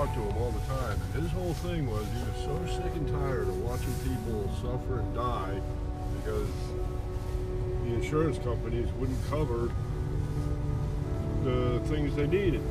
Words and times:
talk 0.00 0.14
to 0.14 0.20
him 0.20 0.42
all 0.42 0.50
the 0.50 0.66
time, 0.66 0.98
and 1.12 1.22
his 1.22 1.32
whole 1.32 1.52
thing 1.60 1.90
was 1.90 2.06
he 2.08 2.22
was 2.24 2.66
so 2.66 2.74
sick 2.74 2.92
and 2.94 3.08
tired 3.08 3.48
of 3.48 3.62
watching 3.62 3.92
people 4.08 4.48
suffer 4.56 5.00
and 5.00 5.14
die 5.14 5.60
because 6.16 6.48
the 7.84 7.94
insurance 7.94 8.38
companies 8.38 8.88
wouldn't 8.98 9.18
cover 9.28 9.70
the 11.44 11.80
things 11.84 12.16
they 12.16 12.26
needed 12.26 12.62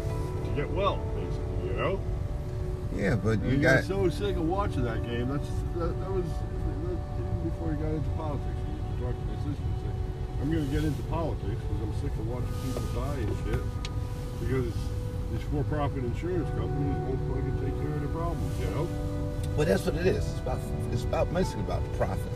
to 0.44 0.50
get 0.56 0.70
well, 0.72 0.98
basically, 1.14 1.70
you 1.70 1.78
know? 1.78 2.00
Yeah, 2.96 3.16
but 3.16 3.38
And 3.38 3.46
you 3.46 3.58
he 3.58 3.62
got 3.62 3.84
so 3.84 4.10
sick 4.10 4.36
of 4.36 4.50
watching 4.50 4.84
that 4.86 5.04
game. 5.06 5.30
That's 5.30 5.50
that, 5.78 5.94
that 6.02 6.12
was 6.12 6.26
that, 6.26 6.98
even 7.14 7.50
before 7.50 7.70
he 7.70 7.78
got 7.78 7.94
into 7.94 8.10
politics. 8.18 8.58
He 8.58 8.74
used 8.74 8.98
to 8.98 9.06
talk 9.06 9.14
to 9.14 9.26
my 9.30 9.38
sister 9.46 9.66
and 9.70 9.78
say, 9.86 9.94
"I'm 10.42 10.50
going 10.50 10.66
to 10.66 10.72
get 10.74 10.84
into 10.84 11.04
politics 11.14 11.62
because 11.62 11.80
I'm 11.86 11.94
sick 12.02 12.14
of 12.18 12.26
watching 12.26 12.58
people 12.66 12.90
die 12.98 13.22
and 13.22 13.38
shit 13.46 13.64
because 14.42 14.74
these 15.32 15.42
for-profit 15.52 16.04
insurance 16.04 16.50
companies 16.52 16.96
won't 17.08 17.22
fucking 17.30 17.58
take 17.66 17.76
care 17.82 17.94
of 17.96 18.02
the 18.02 18.08
problems." 18.10 18.60
You 18.60 18.66
know? 18.76 18.88
Well, 19.56 19.66
that's 19.68 19.86
what 19.86 19.96
it 19.96 20.08
is. 20.08 20.18
It's 20.30 20.40
about 20.40 20.60
it's 20.92 21.04
about 21.04 21.34
basically 21.34 21.62
about 21.64 21.84
the 21.84 21.98
profit, 21.98 22.32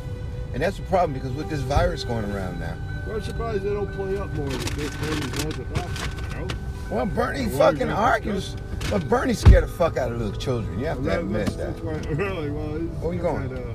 and 0.54 0.62
that's 0.64 0.78
the 0.78 0.84
problem 0.84 1.14
because 1.14 1.32
with 1.32 1.50
this 1.50 1.62
virus 1.62 2.04
going 2.04 2.26
around 2.26 2.60
now. 2.60 2.76
Well, 3.08 3.18
I'm 3.18 3.22
surprised 3.22 3.64
they 3.64 3.74
don't 3.74 3.92
play 3.94 4.18
up 4.18 4.34
more 4.34 4.48
that 4.48 4.76
Dick 4.76 4.92
Cheney 4.92 5.46
was 5.46 5.60
at 5.60 5.76
that 5.76 6.34
you 6.34 6.40
know? 6.40 6.48
Well, 6.90 7.06
Bernie 7.06 7.48
Well, 7.48 7.58
fucking 7.72 7.88
yeah, 7.88 7.96
argues, 7.96 8.56
but 8.90 9.08
Bernie 9.10 9.34
scared 9.34 9.64
the 9.66 9.68
fuck 9.68 9.98
out 9.98 10.12
of 10.12 10.20
little 10.22 10.40
children. 10.40 10.80
You 10.80 10.86
have 10.86 10.98
to 10.98 11.04
That- 11.04 11.20
admit 11.20 11.46
that's, 11.48 11.56
that. 11.58 11.84
that's 11.84 12.08
why, 12.08 12.14
really, 12.24 12.50
well, 12.52 12.76
he's 12.76 12.90
Where 13.02 13.14
you 13.14 13.22
got 13.22 13.32
going? 13.36 13.50
That, 13.50 13.60
uh, 13.62 13.74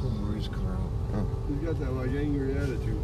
Pull 0.00 0.10
Marie's 0.10 0.48
car 0.48 0.76
out. 1.14 1.26
he's 1.48 1.66
got 1.68 1.80
that 1.80 1.92
like 1.92 2.10
angry 2.10 2.56
attitude 2.58 3.01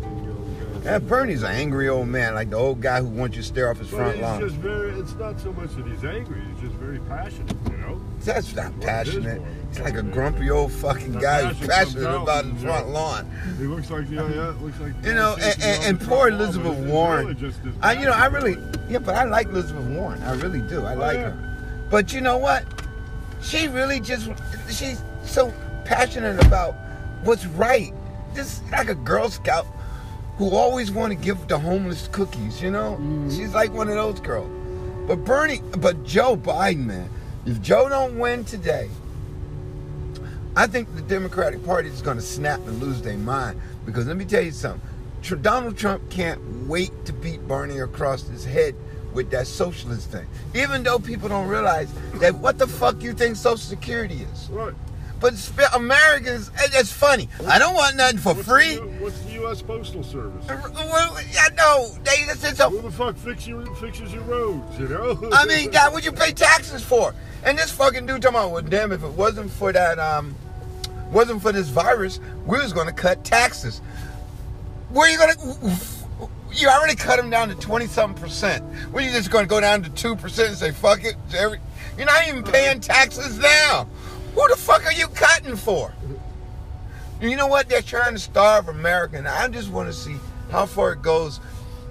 Yeah, 0.85 0.99
Bernie's 0.99 1.43
an 1.43 1.51
angry 1.53 1.89
old 1.89 2.09
man, 2.09 2.35
like 2.35 2.51
the 2.51 2.57
old 2.57 2.81
guy 2.81 3.01
who 3.01 3.09
wants 3.09 3.37
you 3.37 3.43
to 3.43 3.49
stare 3.49 3.71
off 3.71 3.79
his 3.79 3.91
But 3.91 3.97
front 3.97 4.15
he's 4.15 4.23
lawn. 4.23 4.41
just 4.41 4.55
very. 4.57 4.91
It's 4.93 5.15
not 5.15 5.39
so 5.41 5.53
much 5.53 5.75
that 5.75 5.87
he's 5.87 6.05
angry. 6.05 6.41
He's 6.53 6.61
just 6.61 6.75
very 6.75 6.99
passionate. 7.01 7.57
You 7.71 7.77
know. 7.79 8.01
That's 8.21 8.55
not 8.55 8.73
What 8.73 8.75
it 8.75 8.79
is 8.79 8.85
passionate. 8.85 9.43
He's 9.69 9.81
like 9.81 9.97
a 9.97 10.03
grumpy 10.03 10.51
old 10.51 10.73
fucking 10.73 11.13
That 11.13 11.23
guy 11.23 11.45
who's 11.53 11.69
passionate 11.69 12.07
out 12.07 12.23
about 12.23 12.45
his 12.47 12.63
front 12.63 12.87
yeah. 12.87 12.93
lawn. 12.93 13.31
He 13.59 13.65
looks 13.65 13.91
like 13.91 14.11
yeah, 14.11 14.29
yeah. 14.29 14.51
it 14.51 14.63
Looks 14.63 14.81
like 14.81 14.93
You 15.05 15.15
know, 15.15 15.35
and, 15.41 15.63
and, 15.63 15.85
and 15.85 16.01
poor 16.01 16.29
front 16.29 16.33
lawn, 16.33 16.41
Elizabeth 16.41 16.79
Warren. 16.91 17.27
really 17.27 17.51
I, 17.83 17.93
you 17.95 18.07
know, 18.07 18.13
I 18.13 18.27
really, 18.27 18.57
yeah, 18.89 18.99
but 18.99 19.15
I 19.15 19.25
like 19.25 19.49
Elizabeth 19.49 19.85
Warren. 19.87 20.23
I 20.23 20.35
really 20.35 20.61
do. 20.63 20.85
I 20.85 20.95
Oh, 20.95 20.99
like 20.99 21.17
yeah. 21.17 21.31
her. 21.31 21.87
But 21.91 22.13
you 22.13 22.21
know 22.21 22.39
what? 22.39 22.65
She 23.43 23.69
really 23.69 24.01
just, 24.01 24.31
she's 24.71 25.03
so 25.25 25.53
passionate 25.85 26.45
about 26.45 26.75
what's 27.25 27.47
right. 27.47 27.93
Just 28.35 28.69
like 28.71 28.89
a 28.91 28.95
Girl 28.95 29.31
Scout 29.31 29.67
who 30.39 30.51
always 30.55 30.91
want 30.91 31.13
to 31.13 31.19
give 31.19 31.49
the 31.49 31.59
homeless 31.59 32.09
cookies, 32.13 32.63
you 32.63 32.71
know? 32.71 32.93
Mm-hmm. 32.93 33.31
She's 33.31 33.53
like 33.53 33.73
one 33.73 33.89
of 33.89 33.95
those 33.95 34.21
girls. 34.21 34.51
But 35.07 35.25
Bernie, 35.25 35.61
but 35.79 36.05
Joe 36.05 36.37
Biden, 36.37 36.87
man, 36.87 37.11
if 37.45 37.61
Joe 37.61 37.89
don't 37.89 38.19
win 38.19 38.45
today, 38.45 38.89
I 40.57 40.67
think 40.67 40.95
the 40.95 41.03
Democratic 41.03 41.65
Party 41.65 41.89
is 41.89 42.03
going 42.03 42.17
to 42.17 42.23
snap 42.23 42.61
and 42.67 42.81
lose 42.81 43.01
their 43.03 43.17
mind. 43.17 43.61
Because 43.85 44.07
let 44.07 44.17
me 44.17 44.25
tell 44.25 44.43
you 44.43 44.51
something. 44.53 44.81
Donald 45.43 45.77
Trump 45.77 46.09
can't 46.11 46.41
wait 46.69 46.93
to 47.07 47.13
beat 47.13 47.47
Bernie 47.49 47.79
across 47.81 48.23
his 48.29 48.45
head 48.45 48.75
with 49.13 49.31
that 49.31 49.47
socialist 49.47 50.11
thing. 50.11 50.27
Even 50.55 50.83
though 50.83 50.99
people 50.99 51.29
don't 51.29 51.49
realize 51.49 51.93
that 52.15 52.35
what 52.37 52.59
the 52.59 52.67
fuck 52.67 53.03
you 53.03 53.13
think 53.13 53.37
Social 53.37 53.57
Security 53.57 54.27
is. 54.33 54.49
Right. 54.51 54.75
But 55.21 55.35
Americans, 55.75 56.49
it- 56.63 56.71
it's 56.75 56.93
funny. 56.93 57.29
I 57.47 57.59
don't 57.59 57.75
want 57.75 57.97
nothing 57.97 58.19
for 58.19 58.35
free. 58.37 58.77
The, 58.77 58.83
what's 58.83 59.19
the 59.23 59.28
U.S. 59.41 59.63
Postal 59.63 60.03
Service? 60.03 60.47
Well, 60.47 61.17
I 61.17 61.49
know. 61.57 61.89
They, 62.05 62.25
this 62.25 62.45
is 62.45 62.61
a 62.61 62.69
Who 62.69 62.83
the 62.83 62.91
fuck 62.91 63.17
fix 63.17 63.47
your, 63.47 63.65
fixes 63.77 64.13
your 64.13 64.23
roads? 64.25 64.79
You 64.79 64.89
know. 64.89 65.31
I 65.33 65.47
mean, 65.47 65.71
God, 65.71 65.93
what 65.93 66.05
you 66.05 66.13
pay 66.13 66.33
taxes 66.33 66.83
for? 66.83 67.15
And 67.45 67.57
this 67.59 67.71
fucking 67.71 68.07
dude 68.07 68.23
talking 68.23 68.37
about, 68.37 68.51
well, 68.51 68.63
damn, 68.63 68.93
if 68.93 69.03
it 69.03 69.13
wasn't 69.13 69.51
for 69.51 69.73
that, 69.73 69.99
um, 69.99 70.35
wasn't 71.11 71.41
for 71.43 71.53
this 71.53 71.69
virus, 71.69 72.21
we 72.47 72.59
was 72.59 72.73
gonna 72.73 72.93
cut 72.93 73.25
taxes. 73.25 73.81
Where 74.91 75.09
are 75.09 75.13
you 75.13 75.19
gonna? 75.19 75.77
You 76.53 76.69
already 76.69 76.97
cut 76.97 77.17
them 77.17 77.31
down 77.31 77.49
to 77.49 77.55
twenty 77.55 77.87
something 77.87 78.21
percent. 78.21 78.65
Were 78.93 79.01
you 79.01 79.11
just 79.13 79.31
gonna 79.31 79.47
go 79.47 79.61
down 79.61 79.83
to 79.85 79.91
two 79.91 80.17
percent 80.17 80.49
and 80.49 80.59
say 80.59 80.71
fuck 80.73 81.05
it? 81.05 81.15
Every, 81.37 81.59
you're 81.97 82.07
not 82.07 82.27
even 82.27 82.43
paying 82.43 82.81
taxes 82.81 83.39
now. 83.39 83.87
Who 84.35 84.49
the 84.49 84.57
fuck 84.57 84.85
are 84.85 84.93
you 84.93 85.09
cutting 85.09 85.57
for? 85.57 85.93
You 87.21 87.37
know 87.37 87.47
what? 87.47 87.69
They're 87.69 87.83
trying 87.83 88.15
to 88.15 88.19
starve 88.21 88.69
America, 88.69 89.17
and 89.17 89.27
I 89.29 89.49
just 89.49 89.71
want 89.71 89.89
to 89.89 89.93
see 89.93 90.17
how 90.51 90.67
far 90.67 90.93
it 90.93 91.03
goes 91.03 91.41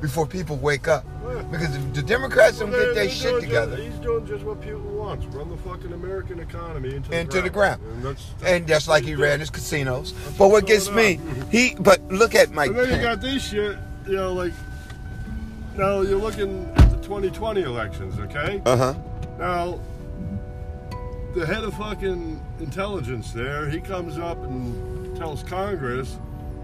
before 0.01 0.25
people 0.27 0.55
wake 0.57 0.87
up. 0.87 1.05
Because 1.51 1.75
if 1.75 1.93
the 1.93 2.01
Democrats 2.01 2.59
don't 2.59 2.71
get 2.71 2.95
their 2.95 3.09
shit 3.09 3.41
together, 3.41 3.75
Just, 3.75 3.89
he's 3.89 3.99
doing 3.99 4.25
just 4.25 4.43
what 4.45 4.61
Putin 4.61 4.81
wants: 4.93 5.25
run 5.27 5.49
the 5.49 5.57
fucking 5.57 5.91
American 5.91 6.39
economy 6.39 6.95
into 6.95 7.09
the 7.09 7.19
into 7.19 7.41
the 7.41 7.49
ground. 7.49 7.81
ground. 7.81 7.95
And 7.97 8.05
that's, 8.05 8.25
And 8.45 8.67
just 8.67 8.87
like 8.87 9.03
he 9.03 9.09
he's 9.09 9.17
ran 9.19 9.31
doing. 9.31 9.39
his 9.41 9.49
casinos. 9.49 10.13
That's 10.13 10.37
But 10.37 10.47
what 10.49 10.65
gets 10.65 10.89
me, 10.89 11.19
he. 11.51 11.75
But 11.79 12.01
look 12.09 12.33
at 12.35 12.51
Mike. 12.51 12.69
And 12.69 12.79
then 12.79 12.89
you 12.95 13.01
got 13.01 13.19
this 13.21 13.45
shit, 13.49 13.77
you 14.07 14.15
know, 14.15 14.33
like 14.33 14.53
now 15.75 16.01
you're 16.01 16.19
looking 16.19 16.65
at 16.77 16.89
the 16.89 16.97
2020 16.97 17.63
elections, 17.63 18.17
okay? 18.19 18.61
Uh 18.65 18.77
huh. 18.77 18.93
Now, 19.37 19.79
the 21.35 21.45
head 21.45 21.63
of 21.65 21.73
fucking 21.75 22.41
intelligence 22.59 23.31
there, 23.33 23.69
he 23.69 23.79
comes 23.81 24.17
up 24.17 24.41
and 24.43 24.86
tells 25.17 25.43
Congress 25.43 26.17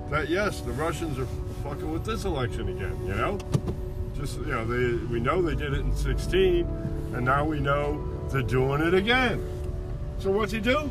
that 0.09 0.30
yes, 0.30 0.62
the 0.62 0.72
Russians 0.74 1.18
are 1.19 1.28
fucking 1.64 1.91
with 1.91 2.06
this 2.06 2.25
election 2.25 2.69
again. 2.69 2.97
You 3.06 3.16
know, 3.16 3.40
just 4.16 4.38
you 4.40 4.46
know, 4.47 4.66
they 4.66 5.03
we 5.08 5.19
know 5.19 5.41
they 5.41 5.56
did 5.56 5.74
it 5.74 5.80
in 5.80 5.96
16, 5.96 6.66
and 7.14 7.25
now 7.25 7.44
we 7.44 7.59
know 7.59 8.03
they're 8.30 8.41
doing 8.41 8.81
it 8.81 8.94
again. 8.94 9.44
So 10.19 10.31
what's 10.31 10.52
he 10.52 10.59
do? 10.59 10.90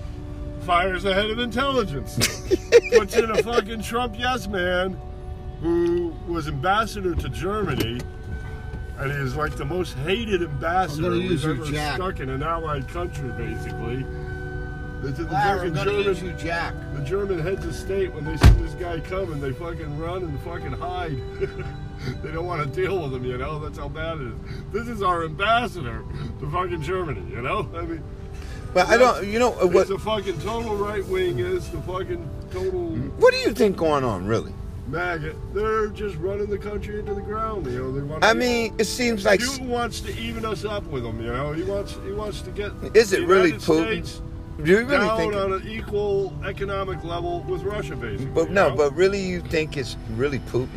Fires 0.66 1.02
the 1.02 1.14
head 1.14 1.30
of 1.30 1.38
intelligence. 1.38 2.16
Puts 2.92 3.16
in 3.16 3.30
a 3.30 3.42
fucking 3.42 3.82
Trump 3.82 4.18
yes 4.18 4.46
man 4.46 5.00
who 5.60 6.14
was 6.26 6.48
ambassador 6.48 7.14
to 7.14 7.28
Germany 7.28 8.00
and 8.98 9.10
he 9.10 9.18
is 9.18 9.34
like 9.34 9.56
the 9.56 9.64
most 9.64 9.94
hated 9.98 10.42
ambassador 10.42 11.10
we've 11.10 11.44
ever 11.44 11.64
Jack. 11.64 11.96
stuck 11.96 12.20
in 12.20 12.30
an 12.30 12.42
allied 12.42 12.86
country, 12.88 13.30
basically. 13.32 14.04
The, 15.02 15.08
the, 15.08 15.24
the 15.24 15.32
Larry, 15.32 15.58
fucking 15.58 15.74
gonna 15.74 15.92
you, 15.98 16.14
German, 16.14 16.38
Jack. 16.38 16.74
the 16.94 17.02
German 17.02 17.40
heads 17.40 17.66
of 17.66 17.74
state, 17.74 18.14
when 18.14 18.24
they 18.24 18.36
see 18.36 18.50
this 18.50 18.74
guy 18.74 19.00
coming, 19.00 19.40
they 19.40 19.52
fucking 19.52 19.98
run 19.98 20.22
and 20.22 20.40
fucking 20.42 20.70
hide. 20.70 21.20
they 22.22 22.30
don't 22.30 22.46
want 22.46 22.62
to 22.62 22.80
deal 22.80 23.02
with 23.02 23.12
him, 23.12 23.24
you 23.24 23.36
know? 23.36 23.58
That's 23.58 23.78
how 23.78 23.88
bad 23.88 24.18
it 24.20 24.28
is. 24.28 24.34
This 24.72 24.86
is 24.86 25.02
our 25.02 25.24
ambassador 25.24 26.04
to 26.38 26.50
fucking 26.52 26.82
Germany, 26.82 27.28
you 27.28 27.42
know? 27.42 27.68
I 27.74 27.80
mean, 27.82 28.02
But 28.72 28.86
I 28.86 28.96
don't. 28.96 29.26
You 29.26 29.40
know 29.40 29.54
uh, 29.54 29.66
what? 29.66 29.82
it's 29.82 29.90
a 29.90 29.98
fucking 29.98 30.38
total 30.38 30.76
right 30.76 31.04
wing, 31.06 31.40
is 31.40 31.68
the 31.70 31.82
fucking 31.82 32.30
total 32.52 32.90
What 33.18 33.32
do 33.32 33.40
you 33.40 33.52
think 33.52 33.76
going 33.76 34.04
on, 34.04 34.24
really? 34.24 34.54
maggot. 34.86 35.36
They're 35.54 35.88
just 35.88 36.16
running 36.16 36.48
the 36.48 36.58
country 36.58 37.00
into 37.00 37.14
the 37.14 37.22
ground, 37.22 37.66
you 37.66 37.78
know? 37.78 37.92
They 37.92 38.02
want 38.02 38.24
I 38.24 38.34
mean, 38.34 38.74
it 38.78 38.84
seems 38.84 39.24
like. 39.24 39.40
Putin 39.40 39.66
wants 39.66 40.00
to 40.00 40.16
even 40.16 40.44
us 40.44 40.64
up 40.64 40.84
with 40.84 41.02
them, 41.02 41.20
you 41.20 41.32
know. 41.32 41.52
He 41.52 41.64
wants 41.64 41.96
he 42.04 42.12
wants 42.12 42.42
to 42.42 42.50
get 42.50 42.70
Is 42.94 43.12
it 43.12 43.20
the 43.20 43.26
really 43.26 43.50
United 43.50 43.66
Putin? 43.66 43.84
States 43.84 44.22
Do 44.64 44.70
you 44.70 44.78
really 44.78 45.06
down 45.06 45.16
think? 45.16 45.34
on 45.34 45.52
an 45.52 45.68
equal 45.68 46.32
economic 46.44 47.02
level 47.02 47.40
with 47.42 47.62
Russia, 47.62 47.96
basically. 47.96 48.26
But 48.26 48.50
no, 48.50 48.68
know? 48.68 48.76
but 48.76 48.94
really, 48.94 49.20
you 49.20 49.40
think 49.40 49.76
it's 49.76 49.96
really 50.10 50.38
Putin? 50.38 50.68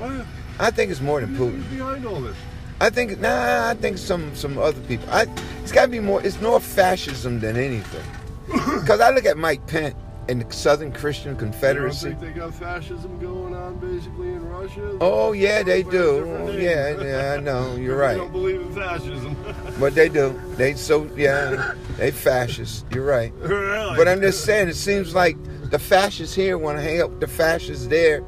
Well, 0.00 0.24
I 0.58 0.70
think 0.70 0.90
it's 0.90 1.00
more 1.00 1.20
than 1.20 1.36
Putin. 1.36 1.56
who's 1.56 1.64
Putin. 1.64 1.70
behind 1.70 2.06
all 2.06 2.20
this? 2.20 2.36
I 2.80 2.90
think 2.90 3.18
nah. 3.20 3.68
I 3.68 3.74
think 3.74 3.98
some 3.98 4.34
some 4.34 4.56
other 4.56 4.80
people. 4.82 5.08
I 5.10 5.26
it's 5.62 5.72
got 5.72 5.86
to 5.86 5.90
be 5.90 6.00
more. 6.00 6.22
It's 6.24 6.40
more 6.40 6.60
fascism 6.60 7.40
than 7.40 7.56
anything. 7.56 8.04
Because 8.80 9.00
I 9.00 9.10
look 9.10 9.26
at 9.26 9.36
Mike 9.36 9.66
Pence 9.66 9.94
and 10.28 10.42
the 10.42 10.52
Southern 10.52 10.92
Christian 10.92 11.32
You 11.32 11.38
Confederacy. 11.38 12.10
think 12.10 12.20
they 12.20 12.30
got 12.30 12.54
fascism 12.54 13.18
going 13.18 13.54
on 13.54 13.76
basically 13.78 14.28
in 14.28 14.46
Russia? 14.48 14.98
Oh 15.00 15.32
yeah, 15.32 15.62
they 15.62 15.82
do. 15.82 15.90
different. 15.90 16.48
Oh, 16.48 16.52
yeah, 16.52 17.02
yeah, 17.02 17.34
I 17.34 17.40
know. 17.40 17.76
You're 17.80 17.96
right. 17.96 18.12
They 18.14 18.18
don't 18.18 18.32
believe 18.32 18.60
in 18.60 18.72
fascism. 18.74 19.36
But 19.80 19.94
they 19.94 20.08
do. 20.08 20.38
They 20.56 20.74
so 20.74 21.08
yeah. 21.16 21.74
They 21.96 22.10
fascists. 22.10 22.84
You're 22.92 23.04
right. 23.04 23.32
really? 23.38 23.96
But 23.96 24.08
I'm 24.08 24.20
just 24.20 24.44
saying, 24.44 24.68
it 24.68 24.74
seems 24.74 25.14
like 25.14 25.36
the 25.70 25.78
fascists 25.78 26.34
here 26.34 26.58
want 26.58 26.78
to 26.78 26.82
hang 26.82 27.00
up 27.00 27.10
with 27.10 27.20
the 27.20 27.28
fascists 27.28 27.86
there, 27.86 28.24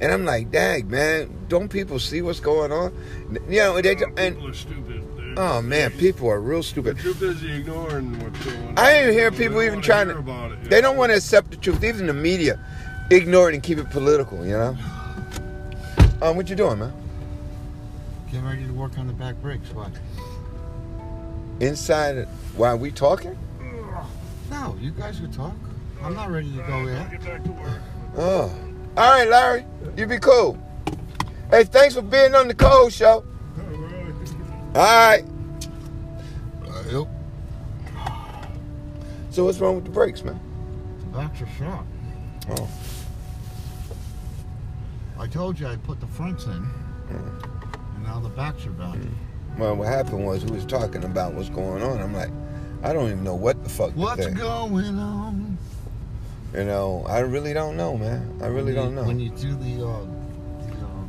and 0.00 0.12
I'm 0.12 0.24
like, 0.24 0.50
dang 0.50 0.90
man, 0.90 1.46
don't 1.48 1.68
people 1.68 1.98
see 1.98 2.22
what's 2.22 2.40
going 2.40 2.70
on? 2.70 2.92
You 3.48 3.60
know, 3.60 3.80
they 3.80 3.96
Oh, 3.96 4.12
and 4.16 4.34
people 4.36 4.50
are 4.50 4.54
stupid. 4.54 5.09
They're- 5.34 5.44
oh 5.44 5.62
man, 5.62 5.90
people 5.92 6.28
are 6.28 6.40
real 6.40 6.56
They're 6.58 6.62
stupid. 6.62 6.98
too 6.98 7.14
busy 7.14 7.52
ignoring 7.52 8.18
what's 8.20 8.44
going 8.44 8.68
on. 8.68 8.78
I 8.78 8.92
didn't 8.92 9.12
hear 9.14 9.30
people 9.30 9.56
don't 9.58 9.66
even 9.66 9.80
trying 9.80 10.08
to. 10.08 10.18
about 10.18 10.52
it, 10.52 10.58
you 10.62 10.68
They 10.70 10.80
don't 10.80 10.96
want 10.96 11.10
to 11.10 11.16
accept 11.16 11.50
the 11.50 11.56
truth. 11.56 11.82
Even 11.84 12.06
the 12.06 12.12
media 12.14 12.58
ignore 13.10 13.50
it 13.50 13.54
and 13.54 13.62
keep 13.62 13.78
it 13.78 13.90
political. 13.90 14.44
You 14.44 14.52
know. 14.52 14.76
Um, 16.22 16.36
what 16.36 16.48
you 16.50 16.56
doing, 16.56 16.78
man? 16.78 16.92
Getting 18.30 18.44
ready 18.46 18.66
to 18.66 18.72
work 18.72 18.98
on 18.98 19.06
the 19.06 19.12
back 19.12 19.40
brakes. 19.42 19.70
What? 19.72 19.90
Inside, 21.60 22.16
it- 22.16 22.28
while 22.56 22.76
we 22.76 22.90
talking? 22.90 23.36
No, 24.50 24.76
you 24.80 24.90
guys 24.90 25.20
could 25.20 25.32
talk. 25.32 25.54
I'm 26.02 26.14
not 26.14 26.30
ready 26.30 26.50
to 26.56 26.62
go 26.62 26.86
yet. 26.86 27.10
Get 27.10 27.20
back 27.24 27.44
to 27.44 27.50
work. 27.52 27.80
Oh, 28.16 28.52
all 28.96 29.10
right, 29.12 29.28
Larry, 29.28 29.64
you 29.96 30.06
be 30.06 30.18
cool. 30.18 30.58
Hey, 31.50 31.64
thanks 31.64 31.94
for 31.94 32.02
being 32.02 32.34
on 32.34 32.48
the 32.48 32.54
Cold 32.54 32.92
Show. 32.92 33.24
Oh, 34.74 34.78
really? 34.78 34.80
All 34.80 35.08
right. 35.08 35.24
Uh, 36.68 36.98
yep. 36.98 37.08
So 39.30 39.44
what's 39.44 39.58
wrong 39.58 39.76
with 39.76 39.84
the 39.84 39.90
brakes, 39.90 40.24
man? 40.24 40.38
The 41.00 41.06
backs 41.18 41.40
are 41.42 41.48
shot. 41.58 41.84
Oh. 42.50 42.68
I 45.18 45.26
told 45.26 45.58
you 45.60 45.66
I 45.66 45.76
put 45.76 46.00
the 46.00 46.06
fronts 46.06 46.46
in, 46.46 46.52
Mm. 47.10 47.44
and 47.96 48.04
now 48.04 48.20
the 48.20 48.28
backs 48.30 48.64
are 48.66 48.70
back. 48.70 48.96
Well, 49.58 49.76
what 49.76 49.88
happened 49.88 50.24
was 50.24 50.44
we 50.44 50.52
was 50.52 50.64
talking 50.64 51.04
about 51.04 51.34
what's 51.34 51.50
going 51.50 51.82
on. 51.82 52.00
I'm 52.00 52.14
like, 52.14 52.30
I 52.82 52.92
don't 52.92 53.06
even 53.06 53.22
know 53.24 53.34
what 53.34 53.62
the 53.62 53.68
fuck. 53.68 53.90
What's 53.94 54.26
going 54.26 54.98
on? 54.98 55.58
You 56.54 56.64
know, 56.64 57.04
I 57.08 57.18
really 57.20 57.52
don't 57.52 57.76
know, 57.76 57.96
man. 57.98 58.38
I 58.40 58.46
really 58.46 58.72
When 58.72 58.84
don't 58.86 58.94
know. 58.94 59.04
When 59.04 59.20
you 59.20 59.30
do 59.30 59.54
the, 59.56 59.86
uh, 59.86 60.00
the 60.04 60.19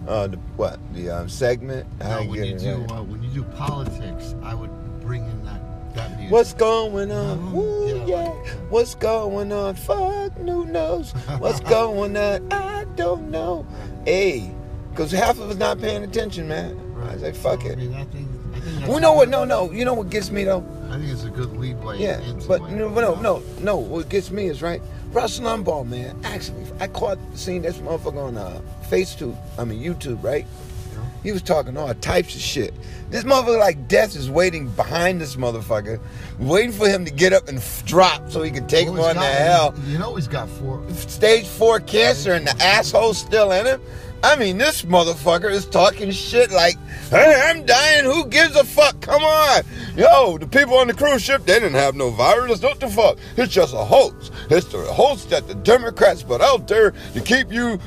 uh, 0.07 0.27
the, 0.27 0.37
what 0.57 0.79
the 0.93 1.09
um, 1.09 1.29
segment? 1.29 1.87
I 2.01 2.23
no, 2.23 2.29
when 2.29 2.43
you 2.45 2.57
do 2.59 2.85
uh, 2.89 3.03
when 3.03 3.21
you 3.23 3.29
do 3.29 3.43
politics, 3.43 4.35
I 4.43 4.53
would 4.53 4.71
bring 5.01 5.25
in 5.25 5.45
that 5.45 5.61
that 5.95 6.11
music. 6.17 6.31
What's 6.31 6.53
going 6.53 7.11
on? 7.11 7.39
Mhm. 7.39 7.51
Woo, 7.51 7.87
Yeah, 7.87 8.05
yeah. 8.05 8.29
like. 8.29 8.47
What's 8.71 8.95
going 8.95 9.51
on? 9.51 9.75
Fuck, 9.75 10.37
who 10.37 10.65
knows? 10.65 11.11
What's 11.39 11.59
going 11.77 12.15
on? 12.17 12.51
I 12.51 12.85
don't 12.95 13.29
know. 13.29 13.65
Hey, 14.05 14.53
because 14.91 15.11
half 15.11 15.39
of 15.39 15.49
us 15.49 15.57
not 15.57 15.79
paying 15.79 16.03
attention, 16.03 16.47
man. 16.47 16.77
Right. 16.93 17.15
I 17.15 17.17
say, 17.17 17.31
fuck 17.33 17.61
So, 17.61 17.67
I 17.69 17.71
it. 17.71 17.77
mean, 17.79 17.93
I 17.93 18.03
think, 18.05 18.27
I 18.55 18.59
think 18.59 18.87
Well, 18.87 18.99
know 18.99 19.13
what? 19.13 19.29
No, 19.29 19.43
no. 19.45 19.71
You 19.71 19.85
know 19.85 19.93
what 19.93 20.09
gets 20.09 20.29
me 20.31 20.43
though? 20.43 20.63
I 20.89 20.97
think 20.97 21.09
it's 21.11 21.23
a 21.23 21.29
good 21.29 21.55
lead 21.57 21.81
way. 21.83 21.97
Yeah, 21.99 22.19
but 22.47 22.69
no, 22.71 22.89
no, 22.89 23.15
no, 23.15 23.41
no. 23.61 23.77
What 23.77 24.09
gets 24.09 24.29
me 24.29 24.47
is 24.47 24.61
right. 24.61 24.81
Rush 25.13 25.39
Limbaugh, 25.39 25.87
man. 25.87 26.19
Actually, 26.23 26.65
I 26.79 26.87
caught 26.87 27.17
seeing 27.33 27.61
this 27.61 27.77
motherfucker 27.77 28.27
on 28.27 28.37
uh, 28.37 28.61
FaceTube. 28.91 29.35
I 29.57 29.63
mean 29.63 29.81
YouTube, 29.81 30.21
right? 30.23 30.45
Yeah. 30.93 30.99
He 31.23 31.31
was 31.31 31.41
talking 31.41 31.77
all 31.77 31.93
types 31.95 32.35
of 32.35 32.41
shit. 32.41 32.73
This 33.09 33.23
motherfucker, 33.23 33.59
like 33.59 33.87
death, 33.87 34.15
is 34.15 34.29
waiting 34.29 34.67
behind 34.69 35.19
this 35.21 35.35
motherfucker, 35.35 35.99
waiting 36.39 36.71
for 36.71 36.87
him 36.87 37.05
to 37.05 37.11
get 37.11 37.33
up 37.33 37.47
and 37.47 37.57
f- 37.57 37.85
drop 37.85 38.29
so 38.31 38.41
he 38.41 38.51
can 38.51 38.67
take 38.67 38.87
him 38.87 38.99
on 38.99 39.15
got- 39.15 39.23
hell. 39.25 39.73
You 39.87 39.97
know 39.97 40.15
he's 40.15 40.27
got 40.27 40.49
four. 40.49 40.81
Stage 40.91 41.47
four 41.47 41.79
cancer 41.79 42.33
and 42.33 42.45
the 42.47 42.55
asshole 42.63 43.13
still 43.13 43.51
in 43.51 43.65
him. 43.65 43.81
I 44.23 44.35
mean, 44.35 44.59
this 44.59 44.83
motherfucker 44.83 45.49
is 45.49 45.65
talking 45.65 46.11
shit 46.11 46.51
like, 46.51 46.77
hey, 47.09 47.41
I'm 47.47 47.65
dying. 47.65 48.05
Who 48.05 48.27
gives 48.27 48.55
a 48.55 48.63
fuck? 48.63 49.01
Come 49.01 49.23
on. 49.23 49.63
Yo, 49.97 50.37
the 50.37 50.45
people 50.45 50.75
on 50.77 50.85
the 50.87 50.93
cruise 50.93 51.23
ship, 51.23 51.43
they 51.45 51.55
didn't 51.55 51.73
have 51.73 51.95
no 51.95 52.11
virus. 52.11 52.61
What 52.61 52.79
the 52.79 52.87
fuck? 52.87 53.17
It's 53.35 53.51
just 53.51 53.73
a 53.73 53.77
hoax. 53.83 54.29
It's 54.51 54.67
the 54.67 54.77
hoax 54.83 55.23
that 55.25 55.47
the 55.47 55.55
Democrats 55.55 56.21
put 56.21 56.39
out 56.39 56.67
there 56.67 56.91
to 57.13 57.21
keep 57.21 57.51
you 57.51 57.79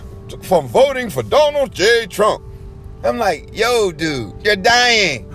from 0.42 0.68
voting 0.68 1.10
for 1.10 1.22
Donald 1.22 1.72
J. 1.72 2.06
Trump. 2.06 2.42
I'm 3.02 3.18
like, 3.18 3.54
yo, 3.54 3.92
dude, 3.92 4.32
you're 4.44 4.56
dying. 4.56 5.30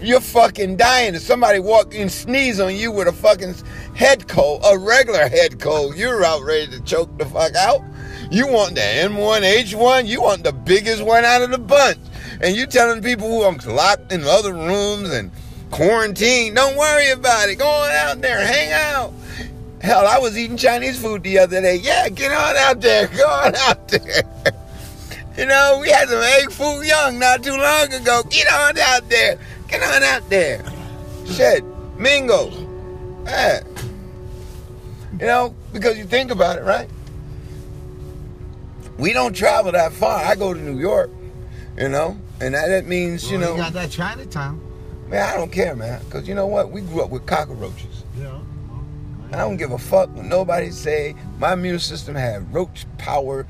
You're 0.00 0.20
fucking 0.20 0.76
dying. 0.76 1.14
If 1.14 1.22
somebody 1.22 1.58
walk 1.58 1.94
and 1.94 2.10
sneeze 2.10 2.60
on 2.60 2.76
you 2.76 2.92
with 2.92 3.08
a 3.08 3.12
fucking 3.12 3.54
head 3.94 4.28
cold, 4.28 4.62
a 4.64 4.78
regular 4.78 5.28
head 5.28 5.58
cold, 5.58 5.96
you're 5.96 6.24
out 6.24 6.42
ready 6.42 6.68
to 6.68 6.80
choke 6.82 7.16
the 7.18 7.24
fuck 7.24 7.54
out. 7.54 7.82
You 8.30 8.46
want 8.46 8.74
the 8.74 8.80
M1H1, 8.80 10.06
You 10.06 10.22
want 10.22 10.44
the 10.44 10.52
biggest 10.52 11.02
one 11.02 11.24
out 11.24 11.42
of 11.42 11.50
the 11.50 11.58
bunch. 11.58 11.98
And 12.40 12.54
you 12.54 12.66
telling 12.66 13.02
people 13.02 13.28
who 13.28 13.44
I'm 13.44 13.56
locked 13.74 14.12
in 14.12 14.24
other 14.24 14.52
rooms 14.52 15.10
and 15.10 15.30
quarantined, 15.70 16.56
don't 16.56 16.76
worry 16.76 17.10
about 17.10 17.48
it. 17.48 17.56
Go 17.56 17.68
on 17.68 17.90
out 17.90 18.20
there, 18.20 18.44
hang 18.44 18.72
out. 18.72 19.12
Hell, 19.86 20.04
I 20.04 20.18
was 20.18 20.36
eating 20.36 20.56
Chinese 20.56 21.00
food 21.00 21.22
the 21.22 21.38
other 21.38 21.62
day. 21.62 21.76
Yeah, 21.76 22.08
get 22.08 22.32
on 22.32 22.56
out 22.56 22.80
there. 22.80 23.06
Go 23.16 23.24
on 23.24 23.54
out 23.54 23.86
there. 23.86 24.24
You 25.38 25.46
know, 25.46 25.78
we 25.80 25.90
had 25.90 26.08
some 26.08 26.18
egg 26.20 26.50
foo 26.50 26.82
young 26.82 27.20
not 27.20 27.44
too 27.44 27.56
long 27.56 27.92
ago. 27.92 28.24
Get 28.28 28.52
on 28.52 28.76
out 28.76 29.08
there. 29.08 29.38
Get 29.68 29.82
on 29.84 30.02
out 30.02 30.28
there. 30.28 30.64
Shit. 31.26 31.62
Mingo. 31.96 32.50
Yeah. 33.26 33.62
You 35.20 35.26
know, 35.26 35.54
because 35.72 35.96
you 35.96 36.04
think 36.04 36.32
about 36.32 36.58
it, 36.58 36.64
right? 36.64 36.90
We 38.98 39.12
don't 39.12 39.34
travel 39.34 39.70
that 39.70 39.92
far. 39.92 40.18
I 40.18 40.34
go 40.34 40.52
to 40.52 40.58
New 40.58 40.80
York, 40.80 41.10
you 41.78 41.90
know, 41.90 42.18
and 42.40 42.54
that, 42.54 42.66
that 42.70 42.86
means, 42.86 43.30
you 43.30 43.38
know, 43.38 43.52
you 43.54 43.62
got 43.62 43.72
that 43.74 43.92
Chinatown. 43.92 44.60
man, 45.06 45.32
I 45.32 45.36
don't 45.36 45.52
care, 45.52 45.76
man. 45.76 46.02
Because 46.06 46.26
you 46.26 46.34
know 46.34 46.46
what? 46.48 46.72
We 46.72 46.80
grew 46.80 47.04
up 47.04 47.10
with 47.10 47.24
cockroaches. 47.24 47.95
Yeah. 49.30 49.36
I 49.36 49.40
don't 49.40 49.56
give 49.56 49.72
a 49.72 49.78
fuck 49.78 50.14
when 50.14 50.28
nobody 50.28 50.70
say. 50.70 51.14
My 51.38 51.54
immune 51.54 51.78
system 51.78 52.14
had 52.14 52.52
roach 52.52 52.86
power, 52.98 53.46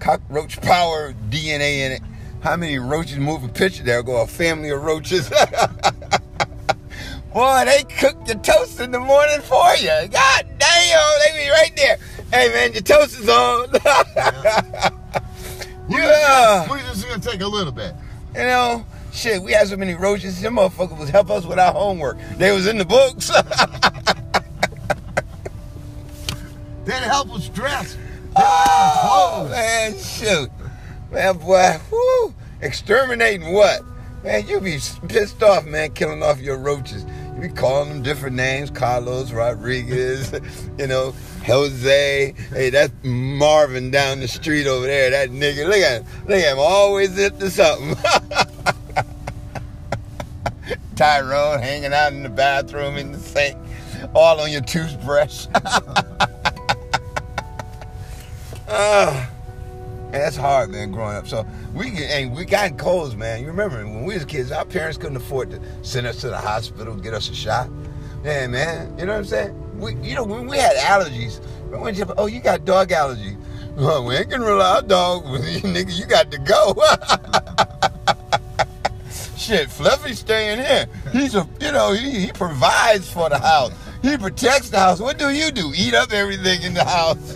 cockroach 0.00 0.60
power 0.60 1.12
DNA 1.30 1.78
in 1.78 1.92
it. 1.92 2.02
How 2.42 2.56
many 2.56 2.78
roaches 2.78 3.18
move 3.18 3.44
a 3.44 3.48
picture? 3.48 3.84
There 3.84 4.02
go 4.02 4.22
a 4.22 4.26
family 4.26 4.70
of 4.70 4.82
roaches. 4.82 5.28
Boy, 7.32 7.64
they 7.64 7.84
cook 7.84 8.16
your 8.26 8.38
toast 8.40 8.80
in 8.80 8.90
the 8.90 9.00
morning 9.00 9.40
for 9.40 9.74
you. 9.76 10.08
God 10.08 10.46
damn, 10.58 11.18
they 11.20 11.44
be 11.44 11.50
right 11.50 11.72
there. 11.76 11.98
Hey 12.30 12.48
man, 12.48 12.72
your 12.72 12.82
toast 12.82 13.18
is 13.18 13.28
on. 13.28 13.68
yeah. 15.88 16.68
We're 16.68 16.80
just 16.80 17.08
gonna 17.08 17.22
take 17.22 17.40
a 17.40 17.46
little 17.46 17.72
bit. 17.72 17.94
You 18.34 18.42
know, 18.42 18.84
shit, 19.12 19.42
we 19.42 19.52
had 19.52 19.68
so 19.68 19.76
many 19.76 19.94
roaches. 19.94 20.40
Them 20.40 20.56
motherfuckers 20.56 20.98
was 20.98 21.10
help 21.10 21.30
us 21.30 21.46
with 21.46 21.58
our 21.58 21.72
homework. 21.72 22.18
They 22.36 22.52
was 22.52 22.66
in 22.66 22.78
the 22.78 22.84
books. 22.84 23.30
They'd 27.22 27.28
help 27.28 27.38
us 27.38 27.48
dress. 27.48 27.96
Oh 28.34 29.46
man, 29.50 29.96
shoot, 29.96 30.50
man, 31.12 31.38
boy, 31.38 31.78
whoo, 31.90 32.34
exterminating 32.60 33.52
what? 33.52 33.82
Man, 34.24 34.46
you 34.48 34.60
be 34.60 34.78
pissed 35.08 35.42
off, 35.42 35.64
man, 35.64 35.92
killing 35.92 36.22
off 36.22 36.40
your 36.40 36.56
roaches. 36.56 37.04
You 37.34 37.42
be 37.42 37.48
calling 37.48 37.90
them 37.90 38.02
different 38.02 38.36
names, 38.36 38.70
Carlos 38.70 39.30
Rodriguez, 39.30 40.32
you 40.78 40.86
know, 40.86 41.14
Jose. 41.44 42.34
Hey, 42.50 42.70
that's 42.70 42.92
Marvin 43.04 43.90
down 43.90 44.20
the 44.20 44.28
street 44.28 44.66
over 44.66 44.86
there. 44.86 45.10
That 45.10 45.30
nigga, 45.30 45.66
look 45.66 45.76
at 45.76 46.02
him, 46.02 46.08
look 46.26 46.38
at 46.38 46.52
him, 46.52 46.58
always 46.58 47.18
into 47.18 47.50
something. 47.50 47.96
Tyrone 50.96 51.60
hanging 51.60 51.92
out 51.92 52.12
in 52.12 52.22
the 52.22 52.30
bathroom 52.30 52.96
in 52.96 53.12
the 53.12 53.18
sink, 53.18 53.58
all 54.14 54.40
on 54.40 54.50
your 54.50 54.62
toothbrush. 54.62 55.46
Ah, 58.74 59.28
man, 60.10 60.12
that's 60.12 60.34
hard, 60.34 60.70
man, 60.70 60.92
growing 60.92 61.14
up. 61.14 61.28
So 61.28 61.46
we 61.74 61.90
get, 61.90 62.10
and 62.10 62.34
we 62.34 62.46
got 62.46 62.78
colds, 62.78 63.14
man. 63.14 63.40
You 63.40 63.48
remember 63.48 63.84
when 63.84 64.04
we 64.04 64.14
was 64.14 64.24
kids, 64.24 64.50
our 64.50 64.64
parents 64.64 64.96
couldn't 64.96 65.18
afford 65.18 65.50
to 65.50 65.60
send 65.82 66.06
us 66.06 66.22
to 66.22 66.30
the 66.30 66.38
hospital, 66.38 66.94
get 66.96 67.12
us 67.12 67.28
a 67.28 67.34
shot. 67.34 67.68
Yeah, 68.24 68.46
man, 68.46 68.98
you 68.98 69.04
know 69.04 69.12
what 69.12 69.18
I'm 69.18 69.24
saying? 69.26 69.78
We, 69.78 69.94
you 69.96 70.14
know, 70.14 70.24
when 70.24 70.46
we 70.46 70.56
had 70.56 70.76
allergies, 70.76 71.40
we 71.70 72.02
oh, 72.16 72.26
you 72.26 72.40
got 72.40 72.64
dog 72.64 72.92
allergy. 72.92 73.36
Oh, 73.74 74.02
we 74.02 74.16
ain't 74.16 74.28
gonna 74.28 74.44
rely 74.44 74.76
on 74.76 74.86
dog, 74.86 75.24
nigga. 75.24 75.98
You 75.98 76.04
got 76.04 76.30
to 76.30 76.36
go. 76.36 76.74
Shit, 79.38 79.70
Fluffy's 79.70 80.18
staying 80.18 80.58
here. 80.58 80.86
He's 81.10 81.34
a, 81.34 81.48
you 81.58 81.72
know, 81.72 81.92
he, 81.94 82.26
he 82.26 82.32
provides 82.32 83.10
for 83.10 83.30
the 83.30 83.38
house. 83.38 83.72
He 84.02 84.18
protects 84.18 84.68
the 84.68 84.78
house. 84.78 85.00
What 85.00 85.18
do 85.18 85.30
you 85.30 85.50
do? 85.50 85.72
Eat 85.74 85.94
up 85.94 86.12
everything 86.12 86.60
in 86.60 86.74
the 86.74 86.84
house. 86.84 87.34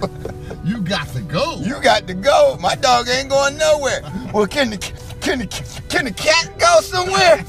You 0.67 0.81
got 0.81 1.07
to 1.09 1.21
go. 1.21 1.61
You 1.61 1.81
got 1.81 2.07
to 2.09 2.15
go. 2.15 2.57
My 2.61 2.75
dog 2.75 3.09
ain't 3.09 3.31
going 3.31 3.57
nowhere. 3.57 4.01
Well, 4.35 4.47
can 4.49 4.71
the 4.71 4.79
can 5.21 5.39
the 5.39 5.47
can 5.89 6.05
the 6.07 6.11
cat 6.13 6.59
go 6.59 6.81
somewhere? 6.81 7.45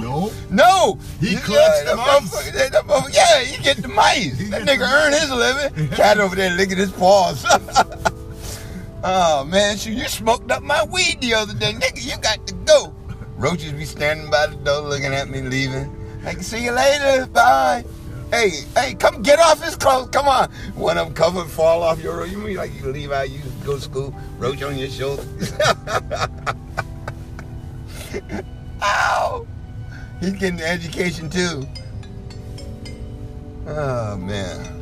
no. 0.00 0.32
No. 0.50 0.98
He 1.20 1.36
collects 1.36 1.82
yeah, 1.84 1.90
the 1.90 1.96
mice. 1.96 2.06
motherfucker- 2.06 2.52
that- 2.54 2.72
that 2.72 2.84
motherfucker- 2.86 3.14
Yeah, 3.14 3.40
he 3.44 3.62
get 3.62 3.76
the 3.76 3.88
mice. 3.88 4.36
That 4.50 4.62
nigga 4.62 4.90
earn 4.92 5.12
his 5.12 5.30
living. 5.30 5.88
Cat 5.90 6.18
over 6.18 6.34
there 6.34 6.50
licking 6.56 6.76
his 6.78 6.90
paws. 6.90 7.44
oh 9.04 9.44
man, 9.44 9.76
shoot, 9.78 9.92
you 9.92 10.08
smoked 10.08 10.50
up 10.50 10.62
my 10.62 10.82
weed 10.84 11.18
the 11.20 11.34
other 11.34 11.54
day, 11.54 11.72
nigga. 11.72 12.04
You 12.04 12.16
got 12.20 12.44
to 12.48 12.54
go. 12.66 12.92
Roaches 13.36 13.72
be 13.72 13.84
standing 13.84 14.28
by 14.30 14.48
the 14.48 14.56
door 14.56 14.80
looking 14.88 15.14
at 15.14 15.28
me 15.28 15.40
leaving. 15.42 15.96
I 16.26 16.34
can 16.34 16.42
see 16.42 16.64
you 16.64 16.72
later. 16.72 17.26
Bye. 17.26 17.84
Hey, 18.32 18.64
hey, 18.74 18.94
come 18.94 19.22
get 19.22 19.38
off 19.38 19.62
his 19.62 19.76
clothes. 19.76 20.08
Come 20.08 20.26
on. 20.26 20.50
One 20.74 20.96
of 20.96 21.04
them 21.04 21.14
cover 21.14 21.42
and 21.42 21.50
fall 21.50 21.82
off 21.82 22.02
your 22.02 22.16
road. 22.16 22.30
You 22.30 22.38
mean 22.38 22.56
like 22.56 22.74
you 22.74 22.90
leave 22.90 23.12
out, 23.12 23.28
you 23.28 23.42
go 23.62 23.74
to 23.74 23.80
school, 23.80 24.14
roach 24.38 24.62
on 24.62 24.78
your 24.78 24.88
shoulder. 24.88 25.22
Ow. 28.82 29.46
He's 30.18 30.32
getting 30.32 30.56
the 30.56 30.66
education 30.66 31.28
too. 31.28 31.66
Oh 33.66 34.16
man. 34.16 34.81